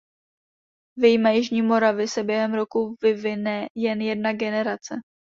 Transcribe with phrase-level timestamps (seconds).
[0.97, 4.95] Vyjma jižní Moravy se během roku vyvine jen jedna generace.